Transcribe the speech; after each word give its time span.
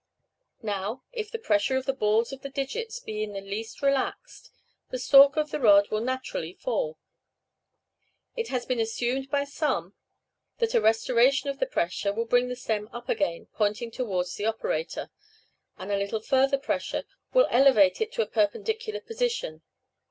Now, 0.63 1.03
if 1.11 1.29
the 1.29 1.37
pressure 1.37 1.77
of 1.77 1.85
the 1.85 1.93
balls 1.93 2.31
of 2.33 2.41
the 2.41 2.49
digits 2.49 2.99
be 2.99 3.21
in 3.21 3.33
the 3.33 3.39
least 3.39 3.83
relaxed, 3.83 4.49
the 4.89 4.97
stalk 4.97 5.37
of 5.37 5.51
the 5.51 5.59
rod 5.59 5.91
will 5.91 6.01
naturally 6.01 6.53
fall. 6.53 6.97
It 8.35 8.47
has 8.47 8.65
been 8.65 8.79
assumed 8.79 9.29
by 9.29 9.43
some, 9.43 9.93
that 10.57 10.73
a 10.73 10.81
restoration 10.81 11.51
of 11.51 11.59
the 11.59 11.67
pressure 11.67 12.11
will 12.11 12.25
bring 12.25 12.47
the 12.47 12.55
stem 12.55 12.89
up 12.91 13.09
again, 13.09 13.45
pointing 13.53 13.91
towards 13.91 14.33
the 14.33 14.47
operator, 14.47 15.11
and 15.77 15.91
a 15.91 15.97
little 15.97 16.19
further 16.19 16.57
pressure 16.57 17.03
will 17.31 17.45
elevate 17.51 18.01
it 18.01 18.07
into 18.09 18.23
a 18.23 18.25
perpendicular 18.25 19.01
position. 19.01 19.61